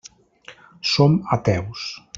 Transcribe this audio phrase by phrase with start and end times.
[0.93, 1.85] Som ateus.